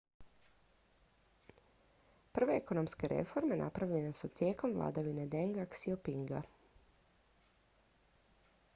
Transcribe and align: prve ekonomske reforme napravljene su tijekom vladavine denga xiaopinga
prve 2.37 2.55
ekonomske 2.61 3.07
reforme 3.11 3.55
napravljene 3.59 4.13
su 4.19 4.29
tijekom 4.39 4.73
vladavine 4.77 5.25
denga 5.35 5.65
xiaopinga 5.75 6.41